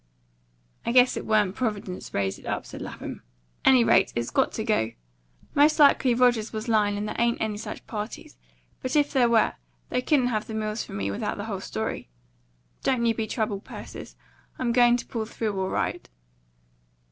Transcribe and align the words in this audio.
"I 0.83 0.91
guess 0.93 1.15
it 1.15 1.27
wa'n't 1.27 1.53
Providence 1.55 2.11
raised 2.11 2.39
it 2.39 2.47
up," 2.47 2.65
said 2.65 2.81
Lapham. 2.81 3.21
"Any 3.63 3.83
rate, 3.83 4.11
it's 4.15 4.31
got 4.31 4.51
to 4.53 4.63
go. 4.63 4.93
Most 5.53 5.77
likely 5.77 6.15
Rogers 6.15 6.51
was 6.51 6.67
lyin', 6.67 6.97
and 6.97 7.07
there 7.07 7.15
ain't 7.19 7.39
any 7.39 7.57
such 7.57 7.85
parties; 7.85 8.35
but 8.81 8.95
if 8.95 9.13
there 9.13 9.29
were, 9.29 9.53
they 9.89 10.01
couldn't 10.01 10.29
have 10.33 10.47
the 10.47 10.55
mills 10.55 10.83
from 10.83 10.97
me 10.97 11.11
without 11.11 11.37
the 11.37 11.45
whole 11.45 11.61
story. 11.61 12.09
Don't 12.81 13.05
you 13.05 13.13
be 13.13 13.27
troubled, 13.27 13.63
Persis. 13.63 14.15
I'm 14.57 14.71
going 14.71 14.97
to 14.97 15.05
pull 15.05 15.25
through 15.25 15.59
all 15.61 15.69
right." 15.69 16.09